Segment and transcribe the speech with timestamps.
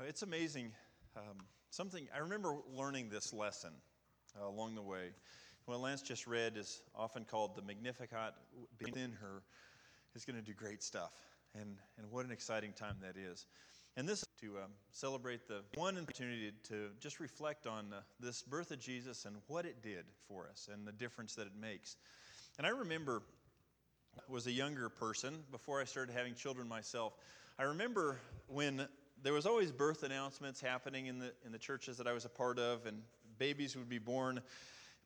[0.00, 0.72] Uh, It's amazing.
[1.14, 1.36] Um,
[1.70, 3.70] something I remember learning this lesson
[4.40, 5.10] uh, along the way.
[5.66, 8.32] What Lance just read is often called the Magnificat.
[8.82, 9.42] Within her
[10.14, 11.12] is going to do great stuff,
[11.54, 13.46] and and what an exciting time that is.
[13.96, 18.42] And this is to um, celebrate the one opportunity to just reflect on uh, this
[18.42, 21.96] birth of Jesus and what it did for us and the difference that it makes.
[22.56, 23.22] And I remember
[24.28, 27.12] was a younger person before I started having children myself.
[27.58, 28.88] I remember when
[29.22, 32.28] there was always birth announcements happening in the in the churches that I was a
[32.28, 33.02] part of, and
[33.38, 34.40] babies would be born.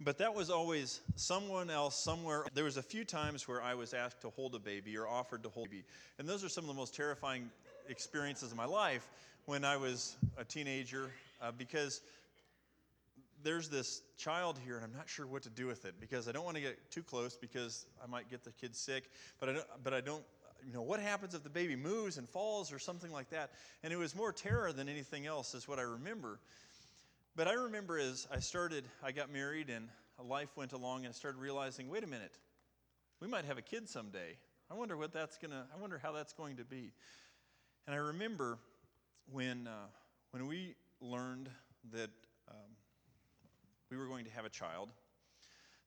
[0.00, 2.44] But that was always someone else somewhere.
[2.52, 5.44] There was a few times where I was asked to hold a baby or offered
[5.44, 5.84] to hold a baby,
[6.18, 7.50] and those are some of the most terrifying
[7.88, 9.08] experiences of my life
[9.46, 11.10] when I was a teenager,
[11.40, 12.00] uh, because
[13.42, 16.32] there's this child here, and I'm not sure what to do with it because I
[16.32, 19.10] don't want to get too close because I might get the kid sick.
[19.38, 20.24] But I don't, but I don't,
[20.66, 23.50] you know, what happens if the baby moves and falls or something like that?
[23.82, 26.40] And it was more terror than anything else, is what I remember.
[27.36, 29.88] But I remember as I started, I got married and
[30.22, 32.38] life went along, and I started realizing, wait a minute,
[33.20, 34.36] we might have a kid someday.
[34.70, 35.66] I wonder what that's gonna.
[35.74, 36.92] I wonder how that's going to be.
[37.86, 38.58] And I remember
[39.30, 39.88] when uh,
[40.30, 41.48] when we learned
[41.92, 42.10] that
[42.48, 42.56] um,
[43.90, 44.90] we were going to have a child,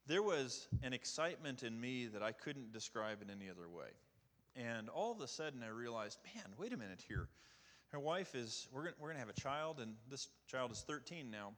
[0.06, 3.90] there was an excitement in me that I couldn't describe in any other way.
[4.58, 7.30] And all of a sudden, I realized, man, wait a minute here.
[7.90, 11.30] Her wife is, we're going we're to have a child, and this child is 13
[11.30, 11.54] now.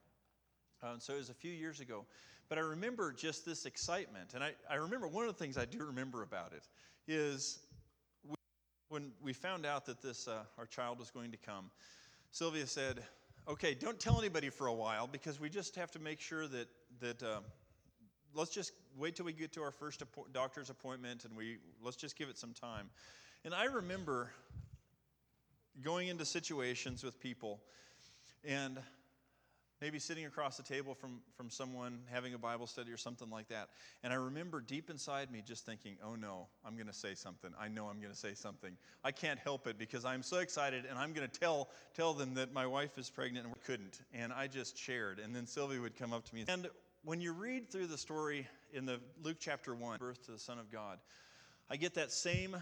[0.83, 2.05] Uh, so it was a few years ago.
[2.49, 4.33] But I remember just this excitement.
[4.33, 6.67] And I, I remember one of the things I do remember about it
[7.07, 7.59] is
[8.27, 8.35] we,
[8.89, 11.71] when we found out that this, uh, our child was going to come,
[12.31, 13.01] Sylvia said,
[13.47, 16.67] okay, don't tell anybody for a while because we just have to make sure that,
[16.99, 17.39] that uh,
[18.33, 22.17] let's just wait till we get to our first doctor's appointment and we, let's just
[22.17, 22.89] give it some time.
[23.45, 24.31] And I remember
[25.81, 27.59] going into situations with people
[28.43, 28.79] and
[29.81, 33.47] maybe sitting across the table from, from someone having a Bible study or something like
[33.47, 33.69] that.
[34.03, 37.51] And I remember deep inside me just thinking, oh no, I'm going to say something.
[37.59, 38.75] I know I'm going to say something.
[39.03, 42.33] I can't help it because I'm so excited and I'm going to tell, tell them
[42.35, 44.01] that my wife is pregnant and we couldn't.
[44.13, 45.19] And I just shared.
[45.19, 46.43] And then Sylvia would come up to me.
[46.47, 46.67] And
[47.03, 50.59] when you read through the story in the Luke chapter 1, birth to the Son
[50.59, 50.99] of God,
[51.69, 52.57] I get that same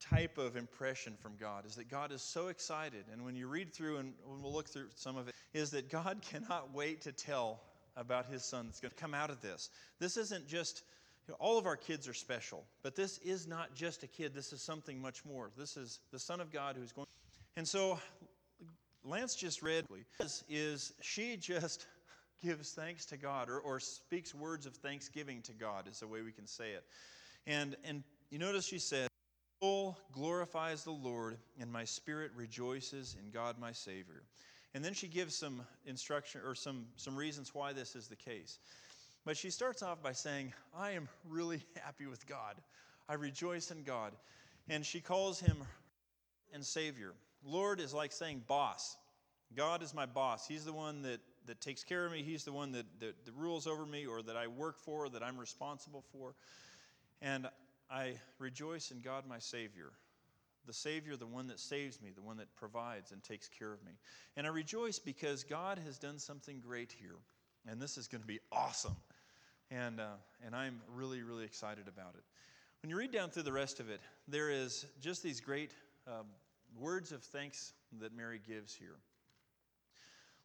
[0.00, 3.04] type of impression from God is that God is so excited.
[3.12, 6.22] And when you read through, and we'll look through some of it, is that God
[6.30, 7.60] cannot wait to tell
[7.96, 9.70] about his son that's going to come out of this.
[9.98, 10.82] This isn't just,
[11.26, 14.34] you know, all of our kids are special, but this is not just a kid.
[14.34, 15.50] This is something much more.
[15.56, 17.08] This is the Son of God who's going.
[17.56, 17.98] And so
[19.02, 19.84] Lance just read
[20.20, 21.86] is, is she just
[22.40, 26.22] gives thanks to God or, or speaks words of thanksgiving to God, is the way
[26.22, 26.84] we can say it.
[27.46, 29.08] And, and you notice she said,
[29.60, 34.22] soul glorifies the Lord, and my spirit rejoices in God my Savior.
[34.74, 38.58] And then she gives some instruction or some, some reasons why this is the case.
[39.24, 42.54] But she starts off by saying, I am really happy with God.
[43.08, 44.12] I rejoice in God.
[44.68, 45.56] And she calls him
[46.52, 47.12] and Savior.
[47.44, 48.96] Lord is like saying boss.
[49.56, 50.46] God is my boss.
[50.46, 52.22] He's the one that, that takes care of me.
[52.22, 55.22] He's the one that, that, that rules over me or that I work for, that
[55.22, 56.34] I'm responsible for.
[57.20, 57.48] And
[57.90, 59.90] I rejoice in God, my Savior,
[60.66, 63.82] the Savior, the one that saves me, the one that provides and takes care of
[63.84, 63.92] me.
[64.36, 67.16] And I rejoice because God has done something great here,
[67.66, 68.96] and this is going to be awesome.
[69.70, 72.22] And, uh, and I'm really, really excited about it.
[72.82, 75.72] When you read down through the rest of it, there is just these great
[76.06, 76.26] um,
[76.78, 78.96] words of thanks that Mary gives here.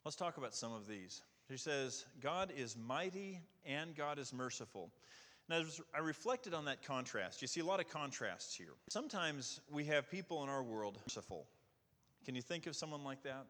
[0.05, 1.21] Let's talk about some of these.
[1.49, 4.89] She says, God is mighty and God is merciful.
[5.49, 8.73] And as I reflected on that contrast, you see a lot of contrasts here.
[8.89, 11.45] Sometimes we have people in our world merciful.
[12.25, 13.45] Can you think of someone like that?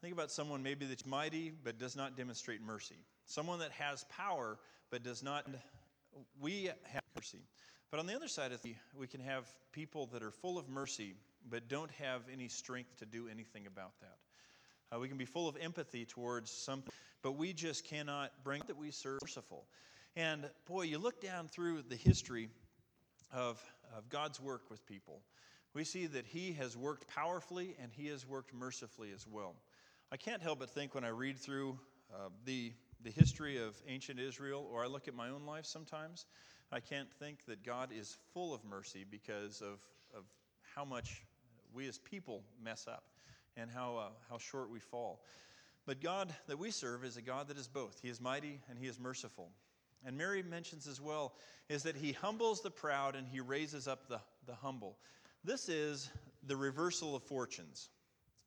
[0.00, 2.96] Think about someone maybe that's mighty but does not demonstrate mercy.
[3.26, 4.58] Someone that has power
[4.90, 5.46] but does not.
[6.40, 7.42] We have mercy.
[7.90, 10.68] But on the other side of the, we can have people that are full of
[10.68, 11.14] mercy
[11.48, 14.16] but don't have any strength to do anything about that.
[14.92, 16.92] Uh, we can be full of empathy towards something,
[17.22, 19.64] but we just cannot bring that we serve merciful.
[20.16, 22.48] And boy, you look down through the history
[23.32, 23.62] of,
[23.96, 25.20] of God's work with people,
[25.74, 29.54] we see that He has worked powerfully and He has worked mercifully as well.
[30.10, 31.78] I can't help but think when I read through
[32.12, 32.72] uh, the,
[33.04, 36.24] the history of ancient Israel, or I look at my own life sometimes,
[36.72, 39.80] I can't think that God is full of mercy because of,
[40.16, 40.24] of
[40.74, 41.24] how much
[41.74, 43.04] we as people mess up
[43.60, 45.20] and how, uh, how short we fall.
[45.86, 48.00] But God that we serve is a God that is both.
[48.02, 49.50] He is mighty and He is merciful.
[50.04, 51.34] And Mary mentions as well
[51.68, 54.98] is that He humbles the proud and He raises up the, the humble.
[55.44, 56.10] This is
[56.46, 57.88] the reversal of fortunes.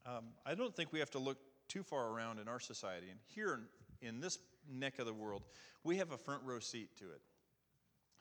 [0.05, 1.37] Um, I don't think we have to look
[1.67, 3.07] too far around in our society.
[3.09, 3.61] And here
[4.01, 5.43] in, this neck of the world,
[5.83, 7.21] we have a front row seat to it.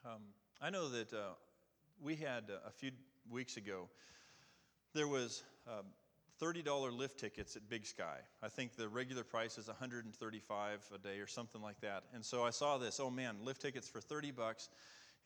[0.04, 0.22] Um,
[0.62, 1.34] I know that uh,
[2.02, 2.93] we had uh, a few
[3.28, 3.88] weeks ago,
[4.94, 5.86] there was um,
[6.40, 8.19] $30 lift tickets at Big Sky.
[8.42, 12.04] I think the regular price is 135 a day or something like that.
[12.14, 14.69] And so I saw this, oh man, lift tickets for 30 bucks.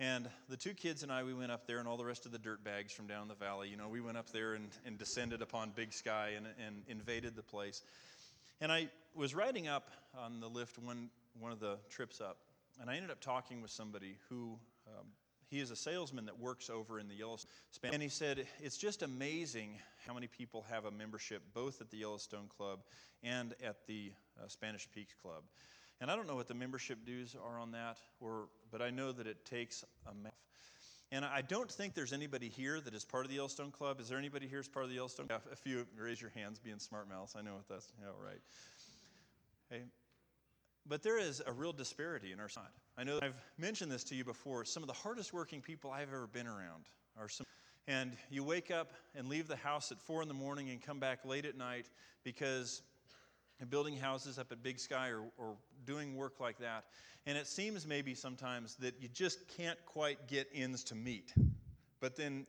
[0.00, 2.32] And the two kids and I, we went up there, and all the rest of
[2.32, 4.98] the dirt bags from down the valley, you know, we went up there and, and
[4.98, 7.82] descended upon Big Sky and, and invaded the place.
[8.60, 12.38] And I was riding up on the lift one, one of the trips up,
[12.80, 14.58] and I ended up talking with somebody who
[14.88, 15.06] um,
[15.54, 17.52] he is a salesman that works over in the Yellowstone.
[17.84, 21.98] And he said, It's just amazing how many people have a membership both at the
[21.98, 22.80] Yellowstone Club
[23.22, 25.44] and at the uh, Spanish Peaks Club.
[26.00, 29.12] And I don't know what the membership dues are on that, or, but I know
[29.12, 30.32] that it takes a math.
[31.12, 34.00] And I don't think there's anybody here that is part of the Yellowstone Club.
[34.00, 35.26] Is there anybody here as part of the Yellowstone?
[35.30, 37.36] Yeah, a few raise your hands, being smart mouths.
[37.38, 37.92] I know what that's.
[38.00, 38.40] Yeah, right.
[39.70, 39.82] Hey,
[40.84, 42.64] but there is a real disparity in our side.
[42.96, 44.64] I know I've mentioned this to you before.
[44.64, 46.84] Some of the hardest working people I've ever been around
[47.18, 47.44] are some.
[47.88, 51.00] And you wake up and leave the house at four in the morning and come
[51.00, 51.86] back late at night
[52.22, 52.82] because
[53.68, 56.84] building houses up at Big Sky or, or doing work like that.
[57.26, 61.34] And it seems maybe sometimes that you just can't quite get ends to meet.
[62.00, 62.46] But then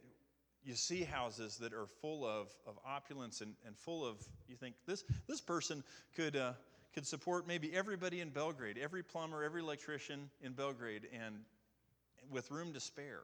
[0.63, 4.75] you see houses that are full of, of opulence and, and full of, you think,
[4.85, 5.83] this, this person
[6.15, 6.53] could, uh,
[6.95, 11.35] could support maybe everybody in Belgrade, every plumber, every electrician in Belgrade, and
[12.31, 13.23] with room to spare.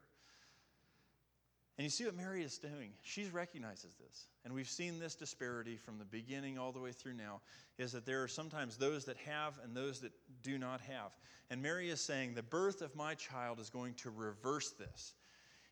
[1.78, 2.92] And you see what Mary is doing.
[3.02, 4.28] She recognizes this.
[4.44, 7.40] And we've seen this disparity from the beginning all the way through now
[7.78, 10.12] is that there are sometimes those that have and those that
[10.44, 11.18] do not have.
[11.50, 15.14] And Mary is saying, The birth of my child is going to reverse this.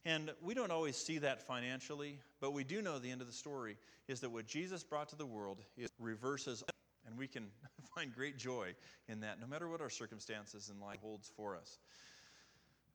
[0.05, 3.33] And we don't always see that financially, but we do know the end of the
[3.33, 5.59] story is that what Jesus brought to the world
[5.99, 6.63] reverses,
[7.09, 7.47] and we can
[7.95, 8.73] find great joy
[9.07, 11.79] in that, no matter what our circumstances in life holds for us.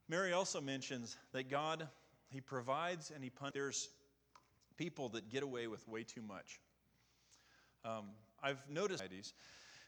[0.08, 1.88] Mary also mentions that God,
[2.28, 3.54] He provides and He punishes.
[3.54, 3.88] There's
[4.76, 6.60] people that get away with way too much.
[7.84, 8.10] Um,
[8.42, 9.02] I've noticed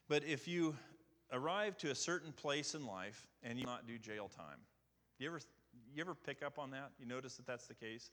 [0.09, 0.75] but if you
[1.33, 4.59] arrive to a certain place in life and you not do jail time,
[5.19, 5.41] you ever
[5.95, 6.93] you ever pick up on that?
[6.99, 8.11] You notice that that's the case,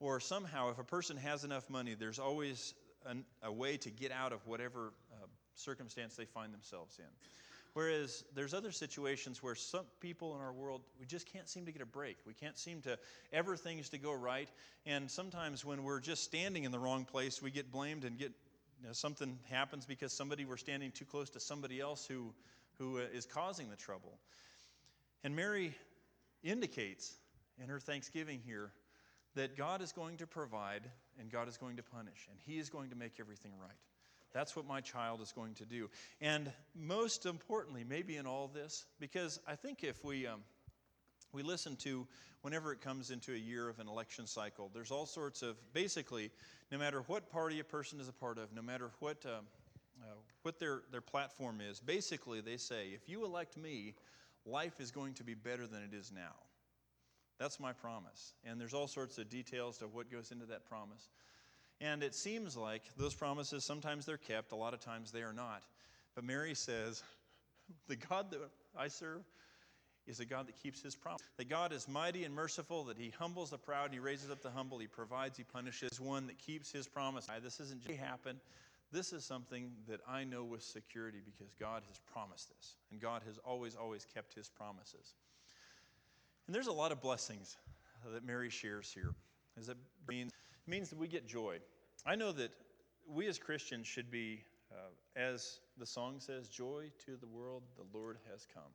[0.00, 2.74] or somehow if a person has enough money, there's always
[3.04, 4.92] an, a way to get out of whatever
[5.58, 7.04] circumstance they find themselves in.
[7.76, 11.72] Whereas there's other situations where some people in our world, we just can't seem to
[11.72, 12.16] get a break.
[12.26, 12.98] We can't seem to
[13.34, 14.48] ever things to go right.
[14.86, 18.32] And sometimes when we're just standing in the wrong place, we get blamed and get
[18.80, 22.32] you know, something happens because somebody we're standing too close to somebody else who,
[22.78, 24.18] who uh, causing the trouble.
[25.22, 25.74] And Mary
[26.42, 27.14] indicates
[27.62, 28.70] in her thanksgiving here
[29.34, 30.82] that God is going to provide
[31.18, 33.76] and God is going to punish, and He is going to make everything right.
[34.36, 35.88] That's what my child is going to do.
[36.20, 40.40] And most importantly, maybe in all this, because I think if we, um,
[41.32, 42.06] we listen to
[42.42, 46.30] whenever it comes into a year of an election cycle, there's all sorts of, basically,
[46.70, 49.38] no matter what party a person is a part of, no matter what, uh,
[50.02, 53.94] uh, what their, their platform is, basically they say, if you elect me,
[54.44, 56.34] life is going to be better than it is now.
[57.38, 58.34] That's my promise.
[58.44, 61.08] And there's all sorts of details to what goes into that promise.
[61.80, 65.32] And it seems like those promises, sometimes they're kept, a lot of times they are
[65.32, 65.62] not.
[66.14, 67.02] But Mary says,
[67.88, 68.40] The God that
[68.76, 69.22] I serve
[70.06, 71.22] is a God that keeps his promise.
[71.36, 74.40] That God is mighty and merciful, that he humbles the proud, and he raises up
[74.40, 77.26] the humble, he provides, he punishes, one that keeps his promise.
[77.42, 78.40] This isn't just happen.
[78.92, 82.76] This is something that I know with security because God has promised this.
[82.90, 85.14] And God has always, always kept his promises.
[86.46, 87.56] And there's a lot of blessings
[88.12, 89.12] that Mary shares here.
[89.58, 89.76] Is it
[90.08, 90.32] means
[90.66, 91.58] it means that we get joy.
[92.06, 92.52] I know that
[93.12, 94.76] we as Christians should be, uh,
[95.16, 98.70] as the song says, joy to the world, the Lord has come.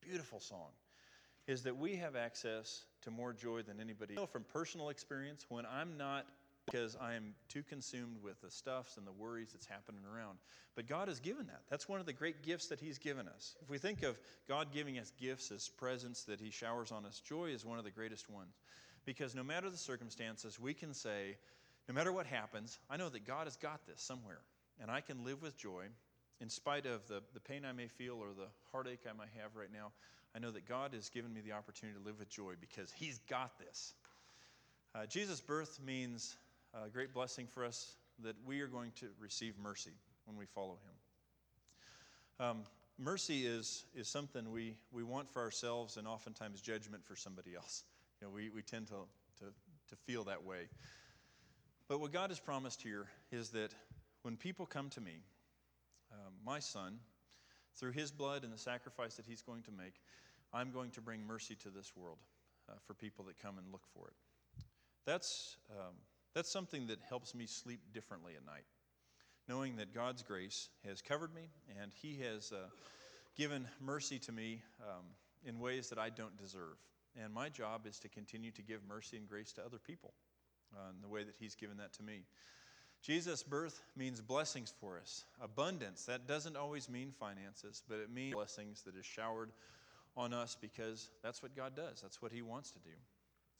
[0.00, 0.70] Beautiful song.
[1.46, 4.14] Is that we have access to more joy than anybody.
[4.14, 6.26] I know from personal experience, when I'm not
[6.66, 10.38] because I am too consumed with the stuffs and the worries that's happening around.
[10.74, 11.62] But God has given that.
[11.70, 13.56] That's one of the great gifts that He's given us.
[13.62, 17.20] If we think of God giving us gifts as presents that He showers on us,
[17.20, 18.60] joy is one of the greatest ones.
[19.04, 21.36] Because no matter the circumstances, we can say,
[21.88, 24.40] no matter what happens, I know that God has got this somewhere.
[24.80, 25.86] And I can live with joy
[26.40, 29.54] in spite of the, the pain I may feel or the heartache I might have
[29.54, 29.92] right now.
[30.34, 33.18] I know that God has given me the opportunity to live with joy because He's
[33.28, 33.94] got this.
[34.94, 36.36] Uh, Jesus' birth means
[36.74, 39.92] a great blessing for us that we are going to receive mercy
[40.24, 40.78] when we follow
[42.38, 42.46] Him.
[42.46, 42.58] Um,
[42.98, 47.84] mercy is, is something we, we want for ourselves and oftentimes judgment for somebody else.
[48.20, 48.94] You know, we, we tend to,
[49.40, 49.44] to,
[49.90, 50.68] to feel that way.
[51.88, 53.74] But what God has promised here is that
[54.22, 55.22] when people come to me,
[56.12, 56.98] um, my son,
[57.74, 59.94] through his blood and the sacrifice that he's going to make,
[60.52, 62.18] I'm going to bring mercy to this world
[62.68, 64.64] uh, for people that come and look for it.
[65.06, 65.94] That's, um,
[66.34, 68.64] that's something that helps me sleep differently at night,
[69.48, 72.68] knowing that God's grace has covered me and he has uh,
[73.36, 75.04] given mercy to me um,
[75.44, 76.76] in ways that I don't deserve.
[77.20, 80.14] And my job is to continue to give mercy and grace to other people
[80.74, 82.24] uh, in the way that he's given that to me.
[83.02, 86.04] Jesus' birth means blessings for us, abundance.
[86.04, 89.50] That doesn't always mean finances, but it means blessings that is showered
[90.16, 92.00] on us because that's what God does.
[92.00, 92.90] That's what He wants to do.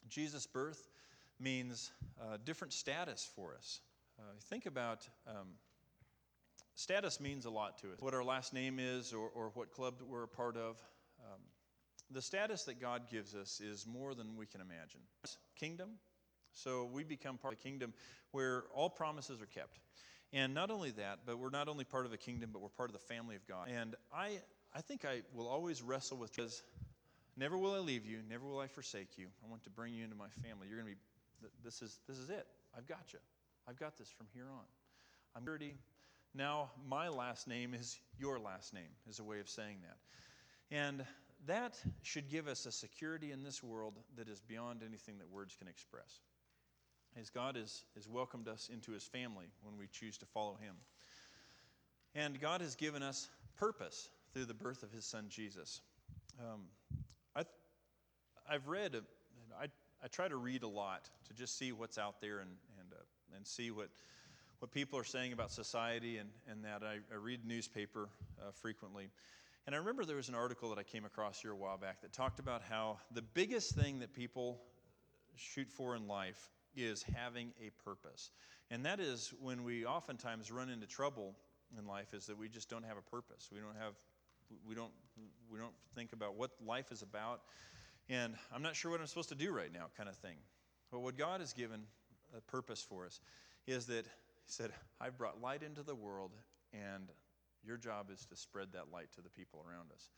[0.09, 0.89] Jesus' birth
[1.41, 1.91] means
[2.21, 3.81] uh, different status for us.
[4.19, 5.49] Uh, think about um,
[6.75, 8.01] status means a lot to us.
[8.01, 10.81] What our last name is, or, or what club we're a part of.
[11.21, 11.41] Um,
[12.11, 15.01] the status that God gives us is more than we can imagine.
[15.57, 15.91] Kingdom,
[16.53, 17.93] so we become part of a kingdom
[18.31, 19.79] where all promises are kept.
[20.33, 22.89] And not only that, but we're not only part of a kingdom, but we're part
[22.89, 23.69] of the family of God.
[23.69, 24.39] And I,
[24.75, 26.63] I think I will always wrestle with because
[27.37, 29.27] never will I leave you, never will I forsake you.
[29.45, 30.69] I want to bring you into my family.
[30.69, 32.47] You're going to be, this is, this is it.
[32.77, 33.19] I've got you.
[33.69, 34.65] I've got this from here on.
[35.37, 35.75] I'm 30.
[36.35, 40.75] Now my last name is your last name, is a way of saying that.
[40.75, 41.05] And
[41.47, 45.55] that should give us a security in this world that is beyond anything that words
[45.59, 46.21] can express
[47.21, 50.75] as God has, has welcomed us into his family when we choose to follow him.
[52.15, 55.81] And God has given us purpose through the birth of his son Jesus.
[56.41, 56.63] Um,
[57.37, 57.45] I,
[58.49, 58.97] I've read,
[59.59, 59.67] I,
[60.03, 62.51] I try to read a lot to just see what's out there and,
[62.81, 63.89] and, uh, and see what,
[64.59, 66.83] what people are saying about society and, and that.
[66.83, 68.09] I, I read newspaper
[68.41, 69.11] uh, frequently.
[69.67, 72.01] And I remember there was an article that I came across here a while back
[72.03, 74.61] that talked about how the biggest thing that people
[75.37, 78.31] shoot for in life is having a purpose.
[78.71, 81.35] And that is when we oftentimes run into trouble
[81.79, 83.51] in life is that we just don't have a purpose.
[83.53, 83.95] We don't have
[84.67, 84.93] we don't
[85.51, 87.41] we don't think about what life is about
[88.09, 90.37] and I'm not sure what I'm supposed to do right now kind of thing.
[90.91, 91.83] But what God has given
[92.37, 93.21] a purpose for us
[93.67, 96.33] is that he said, "I've brought light into the world
[96.73, 97.11] and
[97.65, 100.11] your job is to spread that light to the people around us."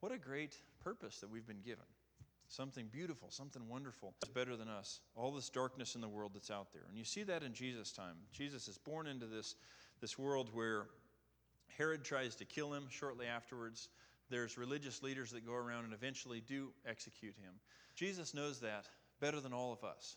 [0.00, 1.86] What a great purpose that we've been given
[2.48, 4.14] something beautiful, something wonderful.
[4.22, 5.00] It's better than us.
[5.14, 6.82] All this darkness in the world that's out there.
[6.88, 8.16] And you see that in Jesus' time.
[8.32, 9.56] Jesus is born into this,
[10.00, 10.86] this world where
[11.76, 13.88] Herod tries to kill him shortly afterwards.
[14.30, 17.54] There's religious leaders that go around and eventually do execute him.
[17.94, 18.86] Jesus knows that
[19.20, 20.16] better than all of us.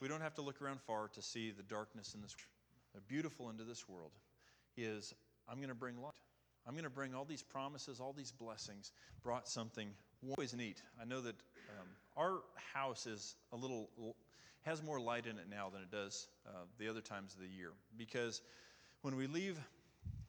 [0.00, 2.34] We don't have to look around far to see the darkness in this
[2.94, 4.12] the beautiful into this world
[4.76, 5.14] is
[5.48, 6.14] I'm going to bring light.
[6.66, 8.90] I'm going to bring all these promises, all these blessings,
[9.22, 9.90] brought something
[10.22, 10.82] always neat.
[11.00, 11.36] I know that
[11.78, 12.40] um, our
[12.72, 13.88] house is a little
[14.62, 17.46] has more light in it now than it does uh, the other times of the
[17.46, 18.42] year because
[19.02, 19.56] when we leave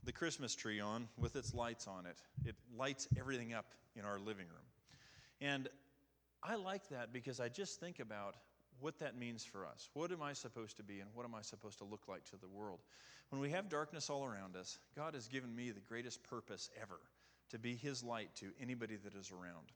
[0.04, 3.66] the Christmas tree on with its lights on it, it lights everything up
[3.96, 4.68] in our living room.
[5.42, 5.68] And
[6.44, 8.36] I like that because I just think about
[8.80, 9.90] what that means for us.
[9.94, 12.38] What am I supposed to be and what am I supposed to look like to
[12.38, 12.80] the world?
[13.30, 17.00] When we have darkness all around us, God has given me the greatest purpose ever
[17.50, 19.72] to be His light to anybody that is around.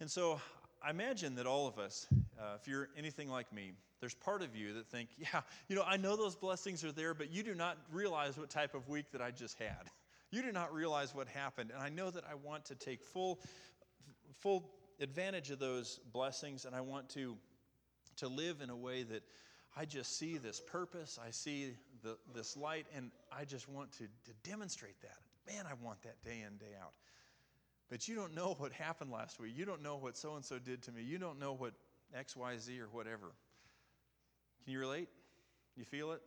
[0.00, 0.40] And so
[0.82, 2.06] I imagine that all of us,
[2.38, 5.84] uh, if you're anything like me, there's part of you that think, yeah, you know,
[5.86, 9.10] I know those blessings are there, but you do not realize what type of week
[9.12, 9.84] that I just had.
[10.32, 11.72] You do not realize what happened.
[11.74, 13.40] And I know that I want to take full,
[14.38, 17.36] full advantage of those blessings, and I want to,
[18.18, 19.24] to live in a way that
[19.76, 21.72] I just see this purpose, I see
[22.04, 25.18] the, this light, and I just want to, to demonstrate that.
[25.46, 26.92] Man, I want that day in, day out.
[27.88, 29.52] But you don't know what happened last week.
[29.56, 31.02] You don't know what so and so did to me.
[31.02, 31.72] You don't know what
[32.16, 33.32] XYZ or whatever.
[34.64, 35.08] Can you relate?
[35.76, 36.22] You feel it?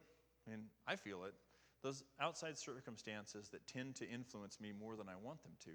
[0.46, 1.34] I mean, I feel it.
[1.82, 5.72] Those outside circumstances that tend to influence me more than I want them to.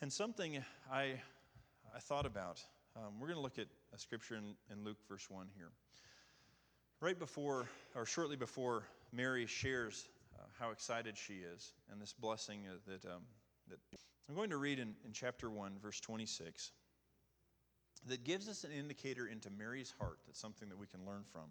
[0.00, 1.14] And something I,
[1.94, 2.60] I thought about,
[2.96, 5.70] um, we're going to look at a scripture in, in Luke, verse 1 here.
[7.00, 10.08] Right before, or shortly before, Mary shares
[10.62, 13.22] how excited she is and this blessing that, um,
[13.68, 13.78] that
[14.28, 16.70] I'm going to read in, in chapter 1, verse 26,
[18.06, 20.18] that gives us an indicator into Mary's heart.
[20.26, 21.42] That's something that we can learn from.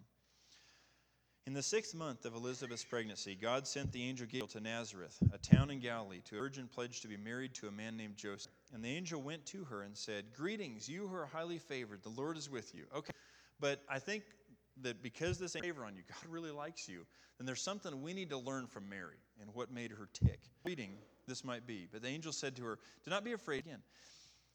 [1.46, 5.38] In the sixth month of Elizabeth's pregnancy, God sent the angel Gabriel to Nazareth, a
[5.38, 8.54] town in Galilee, to a virgin pledged to be married to a man named Joseph.
[8.74, 12.10] And the angel went to her and said, Greetings, you who are highly favored, the
[12.10, 12.84] Lord is with you.
[12.96, 13.12] Okay,
[13.60, 14.24] but I think
[14.84, 17.06] that because this favor on you, God really likes you,
[17.38, 20.40] then there's something we need to learn from Mary and what made her tick.
[20.64, 20.92] Reading
[21.28, 21.88] this might be.
[21.92, 23.82] But the angel said to her, Do not be afraid again.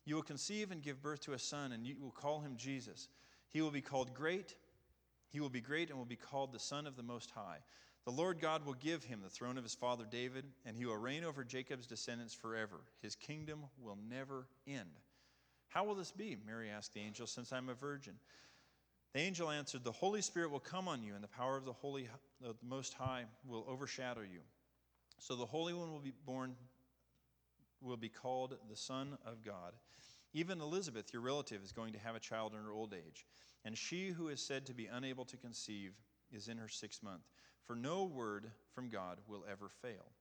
[0.04, 3.08] You will conceive and give birth to a son, and you will call him Jesus.
[3.48, 4.54] He will be called great.
[5.30, 7.58] He will be great and will be called the Son of the Most High.
[8.04, 10.96] The Lord God will give him the throne of his father David, and he will
[10.96, 12.82] reign over Jacob's descendants forever.
[13.02, 15.00] His kingdom will never end.
[15.68, 16.36] How will this be?
[16.46, 18.14] Mary asked the angel, since I'm a virgin.
[19.16, 21.72] The angel answered, The Holy Spirit will come on you, and the power of the
[21.72, 22.06] Holy,
[22.42, 24.40] the Most High will overshadow you.
[25.18, 26.54] So the Holy One will be born,
[27.80, 29.72] will be called the Son of God.
[30.34, 33.24] Even Elizabeth, your relative, is going to have a child in her old age,
[33.64, 35.94] and she who is said to be unable to conceive
[36.30, 37.22] is in her sixth month.
[37.64, 40.12] For no word from God will ever fail.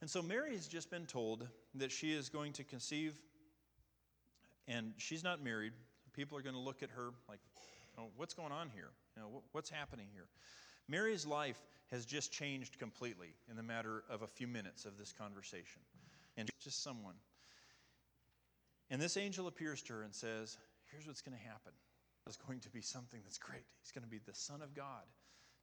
[0.00, 3.14] And so Mary has just been told that she is going to conceive,
[4.66, 5.72] and she's not married.
[6.14, 7.38] People are going to look at her like,
[8.16, 8.90] what's going on here?
[9.16, 10.26] You know, what's happening here?
[10.88, 11.58] Mary's life
[11.90, 15.80] has just changed completely in the matter of a few minutes of this conversation.
[16.36, 17.14] And just someone.
[18.90, 20.56] And this angel appears to her and says,
[20.90, 21.72] Here's what's going to happen.
[22.26, 23.64] It's going to be something that's great.
[23.82, 25.04] He's going to be the Son of God.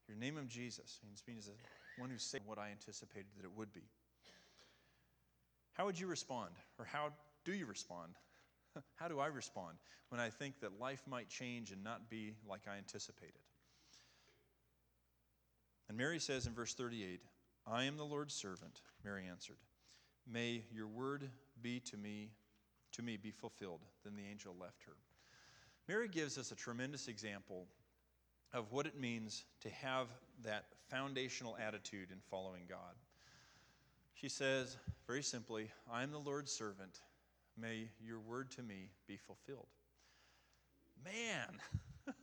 [0.08, 1.00] Your name of Jesus.
[1.02, 1.54] He means the
[1.98, 3.84] one who saying what I anticipated that it would be.
[5.74, 6.52] How would you respond?
[6.78, 7.14] Or how
[7.46, 8.14] do you respond?
[8.96, 9.78] how do I respond
[10.10, 13.42] when I think that life might change and not be like I anticipated?
[15.90, 17.20] And Mary says in verse 38,
[17.68, 19.58] I am the Lord's servant, Mary answered.
[20.32, 21.30] May your word
[21.62, 22.30] be to me,
[22.94, 23.82] to me be fulfilled.
[24.04, 24.94] Then the angel left her.
[25.88, 27.68] Mary gives us a tremendous example
[28.54, 30.08] of what it means to have
[30.44, 32.96] that foundational attitude in following God.
[34.14, 37.00] She says, very simply, I am the Lord's servant.
[37.58, 39.68] May your word to me be fulfilled.
[41.04, 41.60] Man,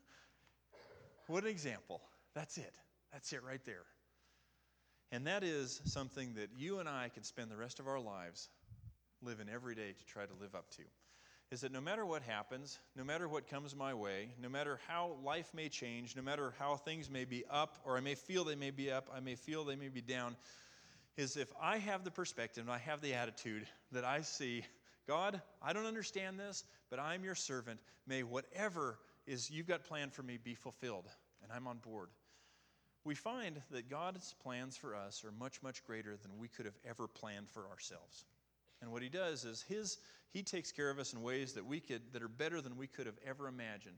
[1.26, 2.00] what an example.
[2.34, 2.74] That's it.
[3.12, 3.84] That's it right there.
[5.10, 8.48] And that is something that you and I can spend the rest of our lives
[9.22, 10.82] living every day to try to live up to
[11.50, 15.16] is that no matter what happens, no matter what comes my way, no matter how
[15.24, 18.54] life may change, no matter how things may be up, or I may feel they
[18.54, 20.36] may be up, I may feel they may be down,
[21.16, 24.62] is if I have the perspective and I have the attitude that I see,
[25.08, 27.80] God, I don't understand this, but I'm your servant.
[28.06, 31.06] May whatever is you've got planned for me be fulfilled,
[31.42, 32.10] and I'm on board.
[33.04, 36.76] We find that God's plans for us are much, much greater than we could have
[36.86, 38.26] ever planned for ourselves.
[38.82, 39.98] And what he does is his
[40.30, 42.86] he takes care of us in ways that we could that are better than we
[42.86, 43.96] could have ever imagined.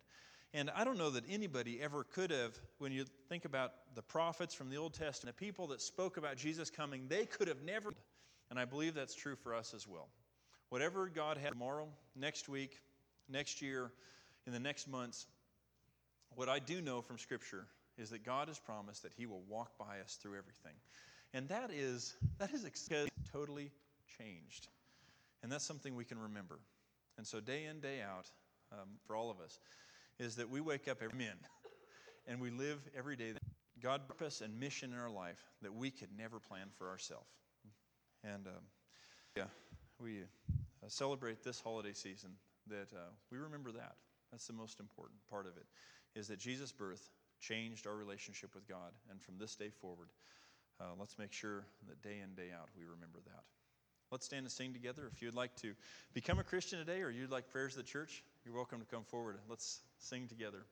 [0.55, 4.55] And I don't know that anybody ever could have, when you think about the prophets
[4.55, 7.93] from the Old Testament, the people that spoke about Jesus coming, they could have never.
[8.51, 10.09] And I believe that's true for us as well.
[10.71, 12.79] Whatever God has tomorrow, next week,
[13.29, 13.91] next year,
[14.47, 15.27] in the next months,
[16.37, 17.67] what I do know from Scripture
[17.99, 20.75] is that God has promised that He will walk by us through everything.
[21.35, 22.65] And that is, that is
[23.33, 23.71] totally
[24.19, 24.69] changed.
[25.43, 26.61] And that's something we can remember.
[27.19, 28.31] And so, day in, day out,
[28.73, 29.59] um, for all of us,
[30.19, 31.35] is that we wake up every min
[32.29, 33.43] and we live every day that
[33.83, 37.27] God purpose and mission in our life that we could never plan for ourselves.
[38.23, 38.63] And um,
[39.37, 39.45] yeah,
[40.01, 42.31] we uh, celebrate this holiday season
[42.69, 43.97] that uh, we remember that.
[44.31, 45.67] That's the most important part of it,
[46.19, 47.11] is that Jesus' birth
[47.41, 48.93] changed our relationship with God.
[49.11, 50.09] And from this day forward,
[50.81, 53.43] uh, let's make sure that day in, day out, we remember that.
[54.11, 55.09] Let's stand and sing together.
[55.13, 55.75] If you'd like to
[56.15, 59.05] become a Christian today or you'd like prayers of the church, you're welcome to come
[59.05, 59.37] forward.
[59.49, 60.65] Let's sing together.